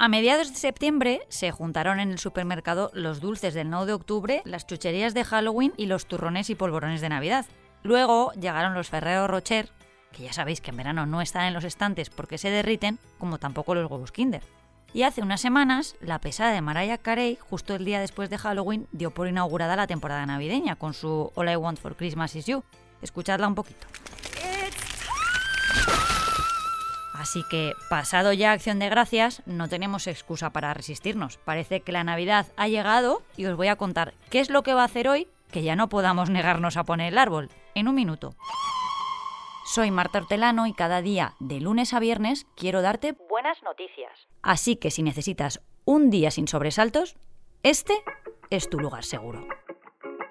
[0.00, 4.42] A mediados de septiembre se juntaron en el supermercado los dulces del 9 de octubre,
[4.44, 7.46] las chucherías de Halloween y los turrones y polvorones de Navidad.
[7.82, 9.68] Luego llegaron los Ferrero Rocher,
[10.12, 13.38] que ya sabéis que en verano no están en los estantes porque se derriten, como
[13.38, 14.42] tampoco los huevos Kinder.
[14.94, 18.86] Y hace unas semanas, la pesada de Mariah Carey, justo el día después de Halloween,
[18.92, 22.62] dio por inaugurada la temporada navideña con su All I Want for Christmas Is You.
[23.02, 23.86] Escuchadla un poquito.
[27.18, 31.36] Así que, pasado ya Acción de Gracias, no tenemos excusa para resistirnos.
[31.38, 34.72] Parece que la Navidad ha llegado y os voy a contar qué es lo que
[34.72, 37.48] va a hacer hoy que ya no podamos negarnos a poner el árbol.
[37.74, 38.34] En un minuto.
[39.64, 44.28] Soy Marta Hortelano y cada día, de lunes a viernes, quiero darte buenas noticias.
[44.42, 47.16] Así que si necesitas un día sin sobresaltos,
[47.62, 47.94] este
[48.50, 49.46] es tu lugar seguro.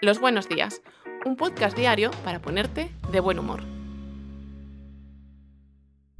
[0.00, 0.80] Los buenos días,
[1.24, 3.77] un podcast diario para ponerte de buen humor.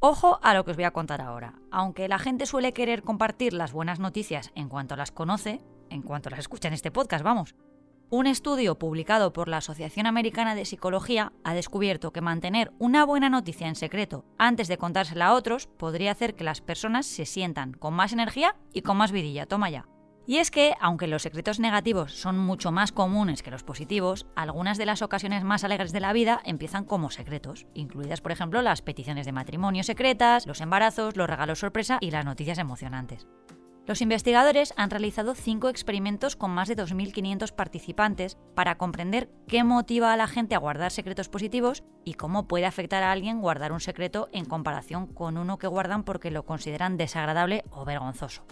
[0.00, 1.54] Ojo a lo que os voy a contar ahora.
[1.72, 6.30] Aunque la gente suele querer compartir las buenas noticias en cuanto las conoce, en cuanto
[6.30, 7.56] las escucha en este podcast, vamos.
[8.08, 13.28] Un estudio publicado por la Asociación Americana de Psicología ha descubierto que mantener una buena
[13.28, 17.72] noticia en secreto antes de contársela a otros podría hacer que las personas se sientan
[17.72, 19.46] con más energía y con más vidilla.
[19.46, 19.88] Toma ya.
[20.28, 24.76] Y es que, aunque los secretos negativos son mucho más comunes que los positivos, algunas
[24.76, 28.82] de las ocasiones más alegres de la vida empiezan como secretos, incluidas por ejemplo las
[28.82, 33.26] peticiones de matrimonio secretas, los embarazos, los regalos sorpresa y las noticias emocionantes.
[33.86, 40.12] Los investigadores han realizado cinco experimentos con más de 2.500 participantes para comprender qué motiva
[40.12, 43.80] a la gente a guardar secretos positivos y cómo puede afectar a alguien guardar un
[43.80, 48.44] secreto en comparación con uno que guardan porque lo consideran desagradable o vergonzoso.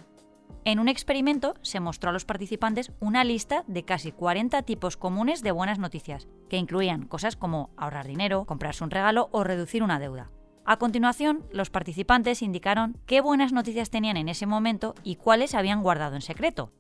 [0.67, 5.45] En un experimento se mostró a los participantes una lista de casi 40 tipos comunes
[5.45, 10.01] de buenas noticias, que incluían cosas como ahorrar dinero, comprarse un regalo o reducir una
[10.01, 10.33] deuda.
[10.65, 15.85] A continuación, los participantes indicaron qué buenas noticias tenían en ese momento y cuáles habían
[15.85, 16.73] guardado en secreto.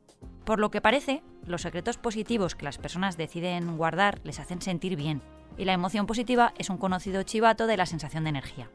[0.45, 4.97] Por lo que parece, los secretos positivos que las personas deciden guardar les hacen sentir
[4.97, 5.23] bien,
[5.57, 8.69] y la emoción positiva es un conocido chivato de la sensación de energía.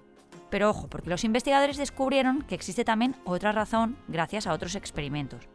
[0.51, 5.49] Pero ojo, porque los investigadores descubrieron que existe también otra razón gracias a otros experimentos.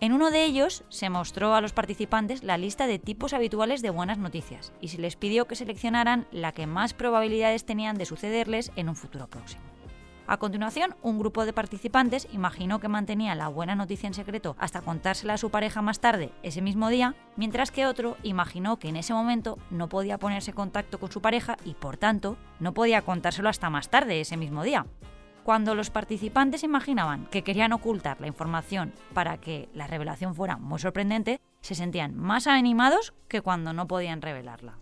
[0.00, 3.90] En uno de ellos se mostró a los participantes la lista de tipos habituales de
[3.90, 8.72] buenas noticias y se les pidió que seleccionaran la que más probabilidades tenían de sucederles
[8.76, 9.69] en un futuro próximo.
[10.30, 14.80] A continuación, un grupo de participantes imaginó que mantenía la buena noticia en secreto hasta
[14.80, 18.94] contársela a su pareja más tarde ese mismo día, mientras que otro imaginó que en
[18.94, 23.02] ese momento no podía ponerse en contacto con su pareja y por tanto no podía
[23.02, 24.86] contárselo hasta más tarde ese mismo día.
[25.42, 30.78] Cuando los participantes imaginaban que querían ocultar la información para que la revelación fuera muy
[30.78, 34.78] sorprendente, se sentían más animados que cuando no podían revelarla.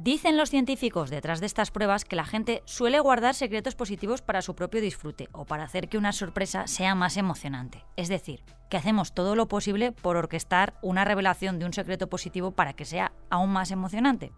[0.00, 4.42] Dicen los científicos detrás de estas pruebas que la gente suele guardar secretos positivos para
[4.42, 7.84] su propio disfrute o para hacer que una sorpresa sea más emocionante.
[7.96, 12.52] Es decir, que hacemos todo lo posible por orquestar una revelación de un secreto positivo
[12.52, 14.30] para que sea aún más emocionante.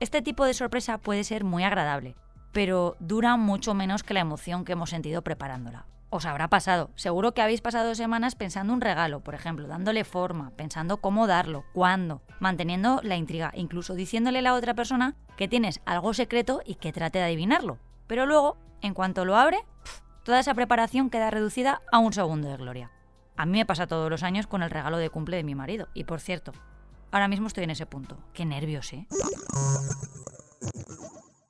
[0.00, 2.16] Este tipo de sorpresa puede ser muy agradable,
[2.52, 5.84] pero dura mucho menos que la emoción que hemos sentido preparándola
[6.16, 6.90] os habrá pasado.
[6.94, 11.64] Seguro que habéis pasado semanas pensando un regalo, por ejemplo, dándole forma, pensando cómo darlo,
[11.72, 16.76] cuándo, manteniendo la intriga, incluso diciéndole a la otra persona que tienes algo secreto y
[16.76, 17.78] que trate de adivinarlo.
[18.06, 19.58] Pero luego, en cuanto lo abre,
[20.22, 22.92] toda esa preparación queda reducida a un segundo de gloria.
[23.36, 25.88] A mí me pasa todos los años con el regalo de cumple de mi marido.
[25.94, 26.52] Y por cierto,
[27.10, 28.18] ahora mismo estoy en ese punto.
[28.32, 29.08] Qué nervios, ¿eh?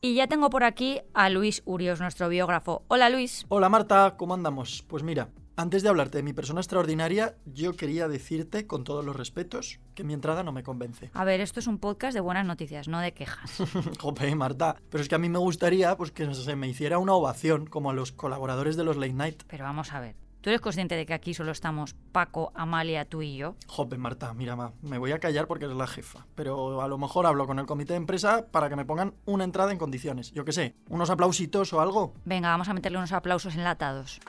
[0.04, 2.84] Y ya tengo por aquí a Luis Urios, nuestro biógrafo.
[2.88, 3.46] Hola Luis.
[3.48, 4.84] Hola Marta, ¿cómo andamos?
[4.86, 9.16] Pues mira, antes de hablarte de mi persona extraordinaria, yo quería decirte, con todos los
[9.16, 11.10] respetos, que mi entrada no me convence.
[11.14, 13.62] A ver, esto es un podcast de buenas noticias, no de quejas.
[13.98, 17.14] Jope, Marta, pero es que a mí me gustaría pues, que se me hiciera una
[17.14, 19.44] ovación, como a los colaboradores de los Late Night.
[19.46, 23.22] Pero vamos a ver, ¿Tú eres consciente de que aquí solo estamos Paco, Amalia, tú
[23.22, 23.56] y yo?
[23.66, 26.26] Jope, Marta, mira, ma, me voy a callar porque eres la jefa.
[26.34, 29.44] Pero a lo mejor hablo con el comité de empresa para que me pongan una
[29.44, 30.32] entrada en condiciones.
[30.32, 32.12] Yo qué sé, unos aplausitos o algo.
[32.26, 34.20] Venga, vamos a meterle unos aplausos enlatados.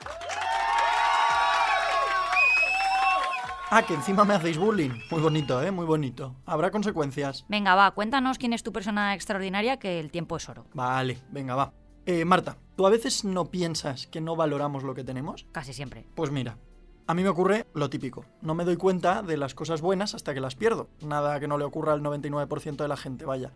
[3.69, 4.91] Ah, que encima me hacéis bullying.
[5.11, 5.71] Muy bonito, ¿eh?
[5.71, 6.37] Muy bonito.
[6.45, 7.43] Habrá consecuencias.
[7.49, 10.65] Venga, va, cuéntanos quién es tu persona extraordinaria, que el tiempo es oro.
[10.73, 11.73] Vale, venga, va.
[12.07, 15.47] Eh, Marta, ¿tú a veces no piensas que no valoramos lo que tenemos?
[15.51, 16.05] Casi siempre.
[16.13, 16.59] Pues mira,
[17.07, 18.25] a mí me ocurre lo típico.
[18.43, 20.87] No me doy cuenta de las cosas buenas hasta que las pierdo.
[21.01, 23.53] Nada que no le ocurra al 99% de la gente, vaya.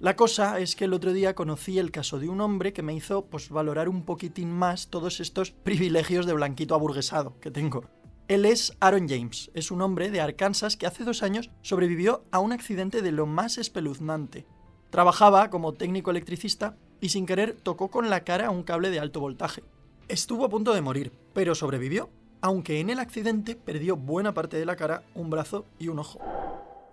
[0.00, 2.94] La cosa es que el otro día conocí el caso de un hombre que me
[2.94, 7.84] hizo pues valorar un poquitín más todos estos privilegios de blanquito aburguesado que tengo.
[8.26, 12.40] Él es Aaron James, es un hombre de Arkansas que hace dos años sobrevivió a
[12.40, 14.46] un accidente de lo más espeluznante.
[14.90, 19.20] Trabajaba como técnico electricista y sin querer tocó con la cara un cable de alto
[19.20, 19.62] voltaje.
[20.08, 22.08] Estuvo a punto de morir, pero sobrevivió,
[22.40, 26.18] aunque en el accidente perdió buena parte de la cara, un brazo y un ojo.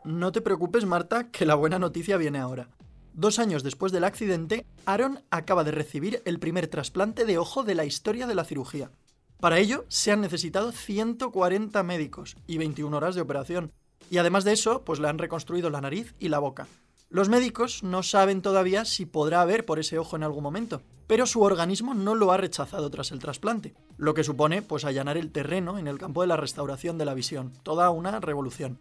[0.03, 2.67] No te preocupes, Marta, que la buena noticia viene ahora.
[3.13, 7.75] Dos años después del accidente, Aaron acaba de recibir el primer trasplante de ojo de
[7.75, 8.91] la historia de la cirugía.
[9.39, 13.71] Para ello, se han necesitado 140 médicos y 21 horas de operación.
[14.09, 16.67] Y además de eso, pues le han reconstruido la nariz y la boca.
[17.11, 21.25] Los médicos no saben todavía si podrá ver por ese ojo en algún momento, pero
[21.25, 25.29] su organismo no lo ha rechazado tras el trasplante, lo que supone pues allanar el
[25.29, 28.79] terreno en el campo de la restauración de la visión, toda una revolución.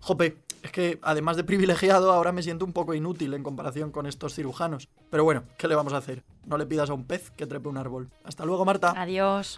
[0.00, 4.06] Jope, es que además de privilegiado ahora me siento un poco inútil en comparación con
[4.06, 4.88] estos cirujanos.
[5.08, 6.24] Pero bueno, ¿qué le vamos a hacer?
[6.46, 8.10] No le pidas a un pez que trepe un árbol.
[8.24, 8.92] Hasta luego, Marta.
[8.96, 9.54] Adiós.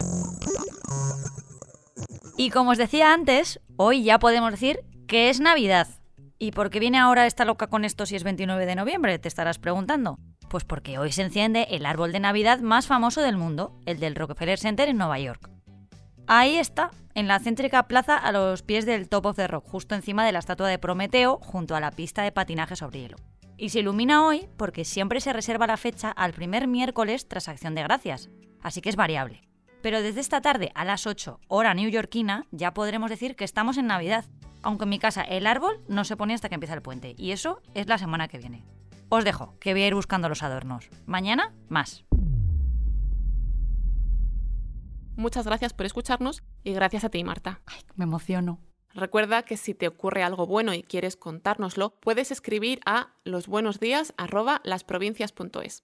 [2.37, 5.87] Y como os decía antes, hoy ya podemos decir que es Navidad.
[6.43, 9.19] ¿Y por qué viene ahora esta loca con esto si es 29 de noviembre?
[9.19, 10.17] Te estarás preguntando.
[10.49, 14.15] Pues porque hoy se enciende el árbol de Navidad más famoso del mundo, el del
[14.15, 15.51] Rockefeller Center en Nueva York.
[16.25, 19.93] Ahí está, en la céntrica plaza a los pies del Top of the Rock, justo
[19.93, 23.17] encima de la estatua de Prometeo, junto a la pista de patinaje sobre hielo.
[23.55, 27.75] Y se ilumina hoy porque siempre se reserva la fecha al primer miércoles tras Acción
[27.75, 28.31] de Gracias,
[28.63, 29.43] así que es variable.
[29.83, 33.85] Pero desde esta tarde a las 8, hora newyorkina, ya podremos decir que estamos en
[33.85, 34.25] Navidad,
[34.63, 37.31] aunque en mi casa el árbol no se pone hasta que empieza el puente, y
[37.31, 38.65] eso es la semana que viene.
[39.09, 40.89] Os dejo, que voy a ir buscando los adornos.
[41.05, 42.05] Mañana, más.
[45.15, 47.61] Muchas gracias por escucharnos y gracias a ti, Marta.
[47.65, 48.59] Ay, me emociono.
[48.93, 55.83] Recuerda que si te ocurre algo bueno y quieres contárnoslo, puedes escribir a losbuenosdías@lasprovincias.es.